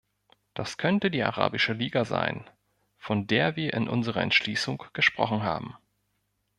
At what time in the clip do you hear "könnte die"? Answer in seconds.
0.77-1.21